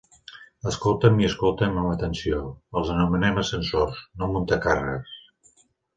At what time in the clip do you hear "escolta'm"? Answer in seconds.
0.69-1.19, 1.27-1.77